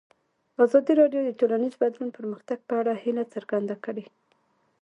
ازادي 0.65 0.93
راډیو 1.01 1.21
د 1.25 1.31
ټولنیز 1.39 1.73
بدلون 1.81 2.09
د 2.11 2.15
پرمختګ 2.19 2.57
په 2.67 2.73
اړه 2.81 2.93
هیله 3.03 3.23
څرګنده 3.33 3.75
کړې. 3.85 4.03